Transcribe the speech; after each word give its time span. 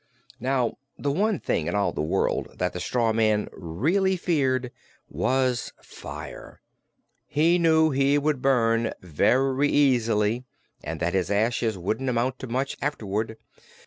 Now 0.39 0.79
the 0.97 1.11
one 1.11 1.37
thing 1.39 1.67
in 1.67 1.75
all 1.75 1.91
the 1.91 2.01
world 2.01 2.55
that 2.57 2.73
the 2.73 2.79
straw 2.79 3.13
man 3.13 3.47
really 3.53 4.17
feared 4.17 4.71
was 5.07 5.73
fire. 5.79 6.59
He 7.27 7.59
knew 7.59 7.91
he 7.91 8.17
would 8.17 8.41
burn 8.41 8.93
very 9.01 9.69
easily 9.69 10.43
and 10.83 10.99
that 11.01 11.13
his 11.13 11.29
ashes 11.29 11.77
wouldn't 11.77 12.09
amount 12.09 12.39
to 12.39 12.47
much 12.47 12.77
afterward. 12.81 13.37